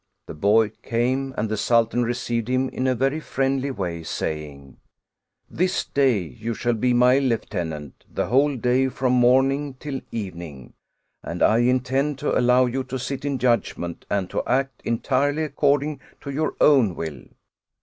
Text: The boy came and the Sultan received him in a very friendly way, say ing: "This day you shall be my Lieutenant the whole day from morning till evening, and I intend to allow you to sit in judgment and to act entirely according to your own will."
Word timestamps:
The 0.25 0.33
boy 0.33 0.69
came 0.81 1.31
and 1.37 1.47
the 1.47 1.55
Sultan 1.57 2.01
received 2.01 2.47
him 2.47 2.69
in 2.69 2.87
a 2.87 2.95
very 2.95 3.19
friendly 3.19 3.69
way, 3.69 4.01
say 4.01 4.49
ing: 4.49 4.77
"This 5.47 5.85
day 5.85 6.21
you 6.21 6.55
shall 6.55 6.73
be 6.73 6.91
my 6.91 7.19
Lieutenant 7.19 8.03
the 8.11 8.25
whole 8.25 8.55
day 8.57 8.87
from 8.89 9.13
morning 9.13 9.75
till 9.75 10.01
evening, 10.11 10.73
and 11.21 11.43
I 11.43 11.59
intend 11.59 12.17
to 12.17 12.35
allow 12.35 12.65
you 12.65 12.83
to 12.85 12.97
sit 12.97 13.25
in 13.25 13.37
judgment 13.37 14.07
and 14.09 14.27
to 14.31 14.41
act 14.47 14.81
entirely 14.83 15.43
according 15.43 15.99
to 16.21 16.31
your 16.31 16.55
own 16.59 16.95
will." 16.95 17.23